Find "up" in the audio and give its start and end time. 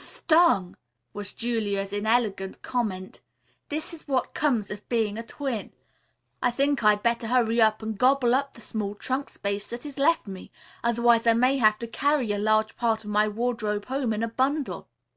8.32-8.52